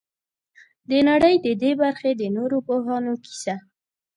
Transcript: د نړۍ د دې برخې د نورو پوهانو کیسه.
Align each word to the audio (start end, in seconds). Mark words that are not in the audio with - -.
د 0.89 0.91
نړۍ 1.09 1.35
د 1.45 1.47
دې 1.61 1.71
برخې 1.81 2.11
د 2.19 2.23
نورو 2.37 2.57
پوهانو 2.67 3.13
کیسه. 3.23 3.55